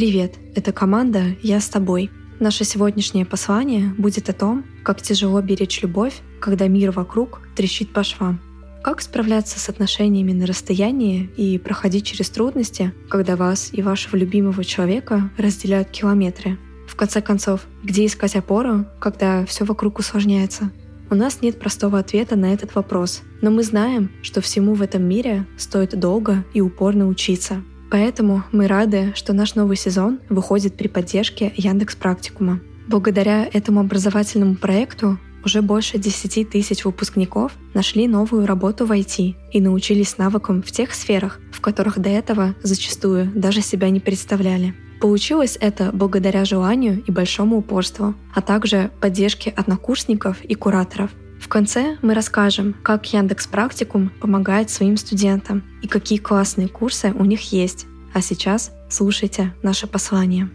[0.00, 2.10] Привет, это команда «Я с тобой».
[2.38, 8.02] Наше сегодняшнее послание будет о том, как тяжело беречь любовь, когда мир вокруг трещит по
[8.02, 8.40] швам.
[8.82, 14.64] Как справляться с отношениями на расстоянии и проходить через трудности, когда вас и вашего любимого
[14.64, 16.56] человека разделяют километры?
[16.88, 20.72] В конце концов, где искать опору, когда все вокруг усложняется?
[21.10, 25.02] У нас нет простого ответа на этот вопрос, но мы знаем, что всему в этом
[25.02, 27.62] мире стоит долго и упорно учиться.
[27.90, 32.60] Поэтому мы рады, что наш новый сезон выходит при поддержке Яндекс Практикума.
[32.86, 39.60] Благодаря этому образовательному проекту уже больше 10 тысяч выпускников нашли новую работу в IT и
[39.60, 44.74] научились навыкам в тех сферах, в которых до этого зачастую даже себя не представляли.
[45.00, 51.10] Получилось это благодаря желанию и большому упорству, а также поддержке однокурсников и кураторов.
[51.40, 57.24] В конце мы расскажем, как Яндекс Практикум помогает своим студентам и какие классные курсы у
[57.24, 57.86] них есть.
[58.12, 60.50] А сейчас слушайте наше послание.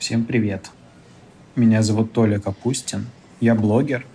[0.00, 0.70] Всем привет.
[1.56, 3.08] Меня зовут Толя Капустин.
[3.38, 4.06] Я блогер.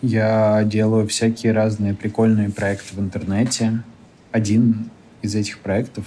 [0.00, 3.82] Я делаю всякие разные прикольные проекты в интернете.
[4.30, 4.88] Один
[5.20, 6.04] из этих проектов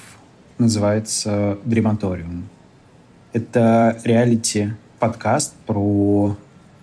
[0.58, 2.48] называется Дрематориум.
[3.34, 6.38] Это реалити-подкаст про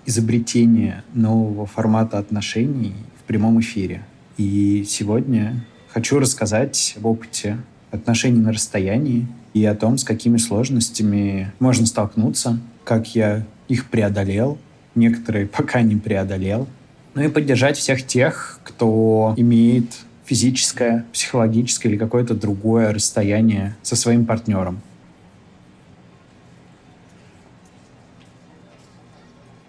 [0.04, 4.02] изобретение нового формата отношений в прямом эфире.
[4.36, 7.56] И сегодня хочу рассказать об опыте
[7.90, 14.58] отношений на расстоянии и о том, с какими сложностями можно столкнуться, как я их преодолел,
[14.94, 16.68] некоторые пока не преодолел.
[17.14, 19.84] Ну и поддержать всех тех, кто имеет
[20.24, 24.80] физическое, психологическое или какое-то другое расстояние со своим партнером.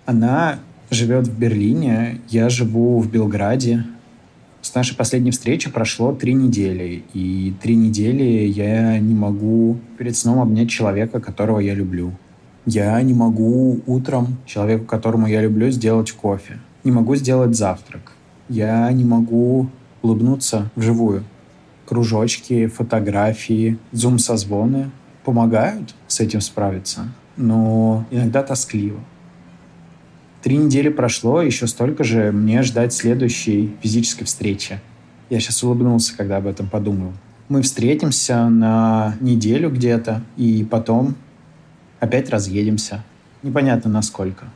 [0.06, 3.86] Она живет в Берлине, я живу в Белграде,
[4.64, 10.40] с нашей последней встречи прошло три недели, и три недели я не могу перед сном
[10.40, 12.14] обнять человека, которого я люблю.
[12.66, 16.60] Я не могу утром человеку, которому я люблю, сделать кофе.
[16.86, 18.14] Не могу сделать завтрак.
[18.48, 19.68] Я не могу
[20.02, 21.26] улыбнуться вживую.
[21.86, 24.92] Кружочки, фотографии, зум-созвоны
[25.26, 29.02] помогают с этим справиться, но иногда тоскливо.
[30.44, 34.82] Три недели прошло, еще столько же мне ждать следующей физической встречи.
[35.30, 37.14] Я сейчас улыбнулся, когда об этом подумал.
[37.48, 41.16] Мы встретимся на неделю где-то, и потом
[42.02, 43.06] опять разъедемся.
[43.42, 44.48] Непонятно насколько.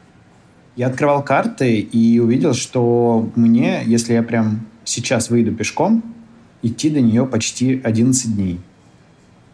[0.76, 6.04] Я открывал карты и увидел, что мне, если я прям сейчас выйду пешком,
[6.62, 8.60] идти до нее почти 11 дней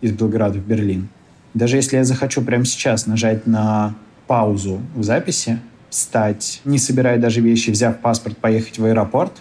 [0.01, 1.09] из Белграда в Берлин.
[1.53, 3.93] Даже если я захочу прямо сейчас нажать на
[4.25, 5.59] паузу в записи,
[5.93, 9.31] встать, не собирая даже вещи, взяв паспорт, поехать в аэропорт,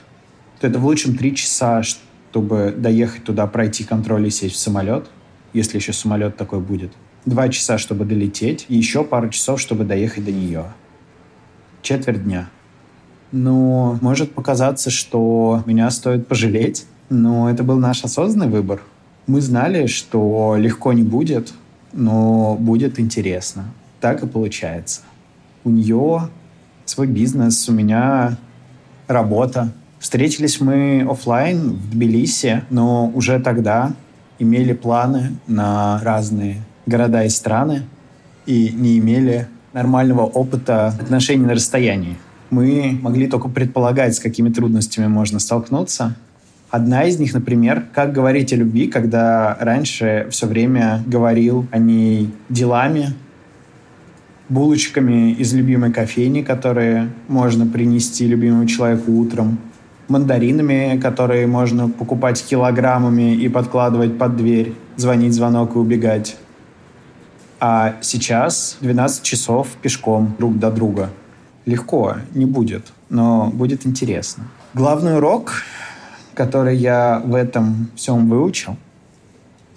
[0.60, 5.10] то это в лучшем три часа, чтобы доехать туда, пройти контроль и сесть в самолет,
[5.54, 6.92] если еще самолет такой будет.
[7.24, 10.64] Два часа, чтобы долететь, и еще пару часов, чтобы доехать до нее.
[11.80, 12.50] Четверть дня.
[13.32, 18.82] Ну, может показаться, что меня стоит пожалеть, но это был наш осознанный выбор.
[19.26, 21.54] Мы знали, что легко не будет,
[21.94, 23.64] но будет интересно.
[24.00, 25.00] Так и получается.
[25.64, 26.28] У нее
[26.84, 28.36] свой бизнес, у меня
[29.06, 29.72] работа.
[29.98, 33.92] Встретились мы офлайн в Тбилиси, но уже тогда
[34.38, 36.56] имели планы на разные
[36.86, 37.84] города и страны
[38.46, 42.16] и не имели нормального опыта отношений на расстоянии.
[42.50, 46.16] Мы могли только предполагать, с какими трудностями можно столкнуться,
[46.72, 52.30] Одна из них, например, как говорить о любви, когда раньше все время говорил о ней
[52.48, 53.12] делами,
[54.52, 59.58] булочками из любимой кофейни, которые можно принести любимому человеку утром,
[60.08, 66.36] мандаринами, которые можно покупать килограммами и подкладывать под дверь, звонить звонок и убегать.
[67.60, 71.10] А сейчас 12 часов пешком друг до друга.
[71.64, 74.44] Легко не будет, но будет интересно.
[74.74, 75.62] Главный урок,
[76.34, 78.76] который я в этом всем выучил–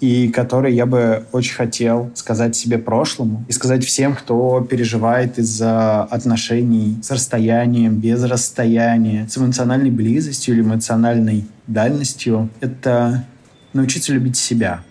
[0.00, 6.02] и который я бы очень хотел сказать себе прошлому и сказать всем, кто переживает из-за
[6.04, 13.24] отношений с расстоянием, без расстояния, с эмоциональной близостью или эмоциональной дальностью, это
[13.72, 14.82] научиться любить себя.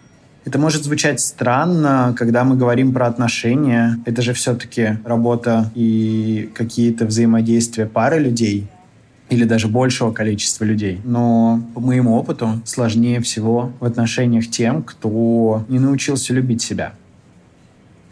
[0.45, 3.97] Это может звучать странно, когда мы говорим про отношения.
[4.05, 8.67] Это же все-таки работа и какие-то взаимодействия пары людей
[9.29, 11.01] или даже большего количества людей.
[11.03, 16.93] Но по моему опыту сложнее всего в отношениях тем, кто не научился любить себя.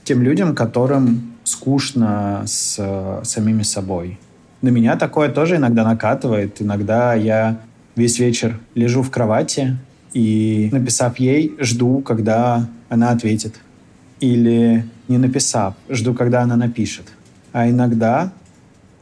[0.04, 4.20] Тем людям, которым скучно с э, самими собой.
[4.62, 6.62] На меня такое тоже иногда накатывает.
[6.62, 7.60] Иногда я
[7.96, 9.78] весь вечер лежу в кровати
[10.14, 13.56] и, написав ей, жду, когда она ответит.
[14.20, 17.06] Или не написав, жду, когда она напишет.
[17.52, 18.32] А иногда,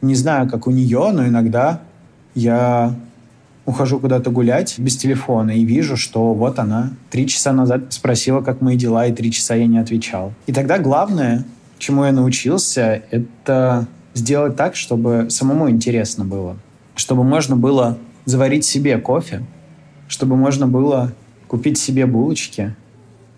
[0.01, 1.81] не знаю, как у нее, но иногда
[2.35, 2.95] я
[3.65, 8.61] ухожу куда-то гулять без телефона и вижу, что вот она три часа назад спросила, как
[8.61, 10.33] мои дела, и три часа я не отвечал.
[10.47, 11.45] И тогда главное,
[11.77, 16.57] чему я научился, это сделать так, чтобы самому интересно было.
[16.95, 19.41] Чтобы можно было заварить себе кофе,
[20.07, 21.13] чтобы можно было
[21.47, 22.75] купить себе булочки,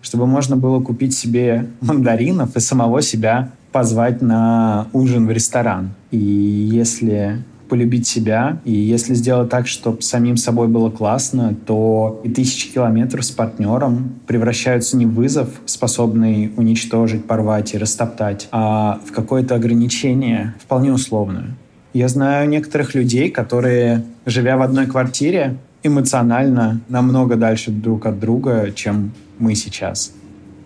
[0.02, 5.94] чтобы можно было купить себе мандаринов и самого себя позвать на ужин в ресторан.
[6.10, 8.60] И если полюбить себя.
[8.64, 14.14] И если сделать так, чтобы самим собой было классно, то и тысячи километров с партнером
[14.26, 21.56] превращаются не в вызов, способный уничтожить, порвать и растоптать, а в какое-то ограничение, вполне условное.
[21.92, 28.72] Я знаю некоторых людей, которые, живя в одной квартире, эмоционально намного дальше друг от друга,
[28.74, 30.12] чем мы сейчас.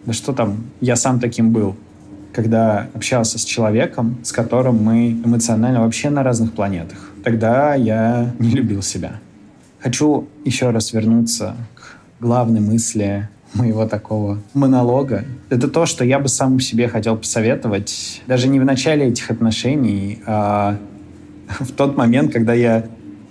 [0.06, 1.76] Да что там, я сам таким был
[2.38, 7.10] когда общался с человеком, с которым мы эмоционально вообще на разных планетах.
[7.24, 9.14] Тогда я не любил себя.
[9.80, 15.24] Хочу еще раз вернуться к главной мысли моего такого монолога.
[15.50, 20.20] Это то, что я бы сам себе хотел посоветовать, даже не в начале этих отношений,
[20.24, 20.78] а
[21.58, 22.84] в тот момент, когда я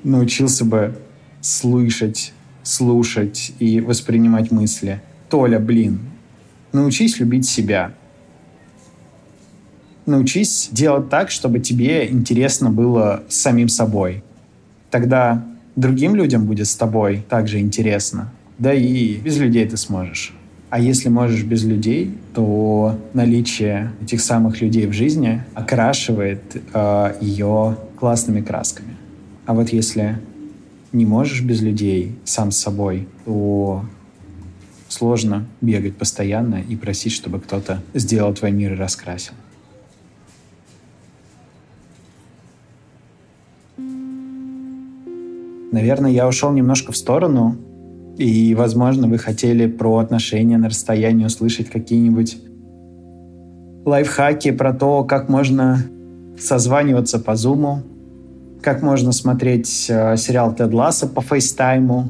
[0.04, 0.98] научился бы
[1.39, 5.01] слышать, слушать и воспринимать мысли.
[5.30, 6.01] Толя, блин,
[6.74, 7.94] научись любить себя
[10.07, 14.24] научись делать так, чтобы тебе интересно было с самим собой.
[14.89, 15.45] Тогда
[15.75, 18.31] другим людям будет с тобой также интересно.
[18.57, 20.33] Да и без людей ты сможешь.
[20.69, 26.42] А если можешь без людей, то наличие этих самых людей в жизни окрашивает
[26.74, 28.98] э, ее классными красками.
[29.45, 30.19] А вот если
[30.92, 33.86] не можешь без людей сам с собой, то
[34.89, 39.33] сложно бегать постоянно и просить, чтобы кто-то сделал твой мир и раскрасил.
[45.72, 47.56] Наверное, я ушел немножко в сторону,
[48.18, 52.42] и, возможно, вы хотели про отношения на расстоянии услышать какие-нибудь
[53.86, 55.78] лайфхаки про то, как можно
[56.40, 57.83] созваниваться по Зуму,
[58.62, 62.09] как можно смотреть э, сериал Тед Ласса по фейстайму,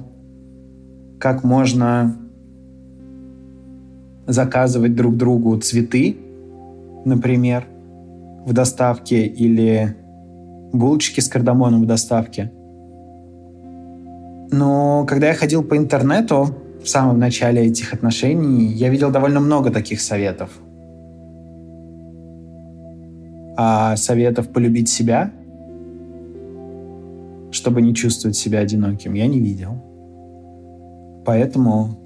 [1.20, 2.16] как можно
[4.28, 6.18] заказывать друг другу цветы,
[7.06, 7.66] например,
[8.46, 9.96] в доставке или
[10.74, 12.52] булочки с кардамоном в доставке–
[14.52, 19.72] но когда я ходил по интернету в самом начале этих отношений, я видел довольно много
[19.72, 20.50] таких советов.
[23.58, 25.32] А советов полюбить себя,
[27.52, 29.82] чтобы не чувствовать себя одиноким, я не видел.
[31.26, 31.98] Поэтому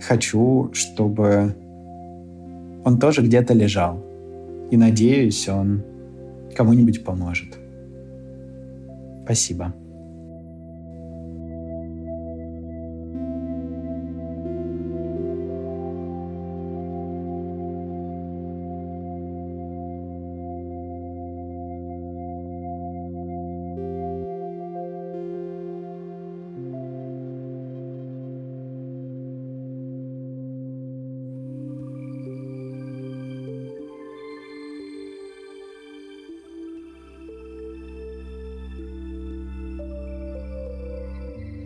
[0.00, 1.54] хочу, чтобы
[2.84, 4.02] он тоже где-то лежал.
[4.70, 5.82] И надеюсь, он
[6.56, 7.58] кому-нибудь поможет.
[9.24, 9.74] Спасибо.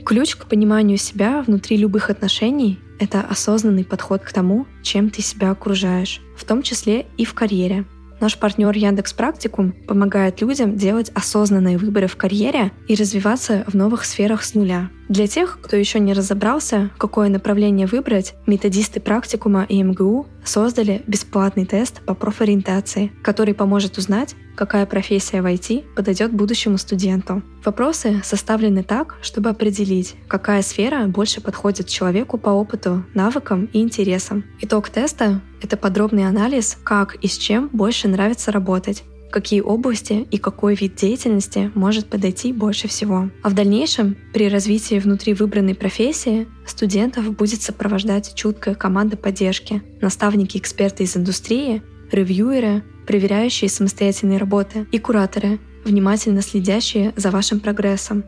[0.08, 5.50] Ключ к пониманию себя внутри любых отношений— это осознанный подход к тому, чем ты себя
[5.50, 7.84] окружаешь, в том числе и в карьере.
[8.18, 14.06] Наш партнер Яндекс Практикум помогает людям делать осознанные выборы в карьере и развиваться в новых
[14.06, 14.88] сферах с нуля.
[15.08, 21.64] Для тех, кто еще не разобрался, какое направление выбрать, методисты практикума и МГУ создали бесплатный
[21.64, 27.42] тест по профориентации, который поможет узнать, какая профессия в IT подойдет будущему студенту.
[27.64, 34.44] Вопросы составлены так, чтобы определить, какая сфера больше подходит человеку по опыту, навыкам и интересам.
[34.60, 40.38] Итог теста— это подробный анализ, как и с чем больше нравится работать, какие области и
[40.38, 43.30] какой вид деятельности может подойти больше всего.
[43.42, 51.04] А в дальнейшем, при развитии внутри выбранной профессии, студентов будет сопровождать чуткая команда поддержки, наставники-эксперты
[51.04, 58.24] из индустрии, ревьюеры, проверяющие самостоятельные работы, и кураторы, внимательно следящие за вашим прогрессом.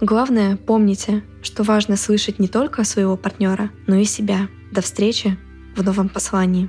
[0.00, 4.48] Главное, помните, что важно слышать не только своего партнера, но и себя.
[4.72, 5.38] До встречи
[5.76, 6.68] в новом послании.